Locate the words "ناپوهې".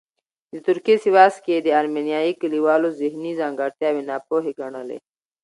4.09-4.51